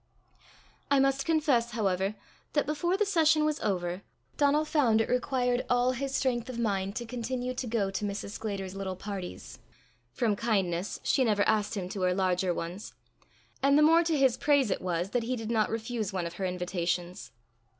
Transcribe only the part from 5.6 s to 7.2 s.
all his strength of mind to